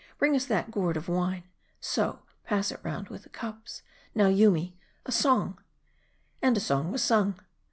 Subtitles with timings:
[0.01, 1.43] ee, bring us that gourd of wine;
[1.79, 3.83] so r pass it round with the cups.
[4.15, 5.59] Now, Yoomy, a song!"
[6.41, 7.39] And a song was sung.